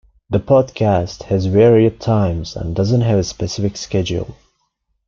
[0.31, 4.35] The podcast has varied times and doesn't have a specific schedule.